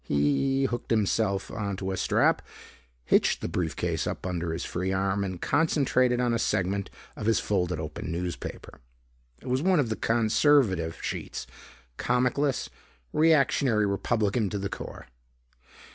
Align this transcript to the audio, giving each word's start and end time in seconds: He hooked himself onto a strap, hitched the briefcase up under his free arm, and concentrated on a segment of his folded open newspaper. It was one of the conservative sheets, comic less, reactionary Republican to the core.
He 0.03 0.65
hooked 0.65 0.89
himself 0.89 1.51
onto 1.51 1.91
a 1.91 1.95
strap, 1.95 2.41
hitched 3.05 3.39
the 3.41 3.47
briefcase 3.47 4.07
up 4.07 4.25
under 4.25 4.51
his 4.51 4.65
free 4.65 4.91
arm, 4.91 5.23
and 5.23 5.39
concentrated 5.39 6.19
on 6.19 6.33
a 6.33 6.39
segment 6.39 6.89
of 7.15 7.27
his 7.27 7.39
folded 7.39 7.79
open 7.79 8.11
newspaper. 8.11 8.79
It 9.43 9.47
was 9.47 9.61
one 9.61 9.79
of 9.79 9.89
the 9.89 9.95
conservative 9.95 10.97
sheets, 11.03 11.45
comic 11.97 12.39
less, 12.39 12.67
reactionary 13.13 13.85
Republican 13.85 14.49
to 14.49 14.57
the 14.57 14.69
core. 14.69 15.05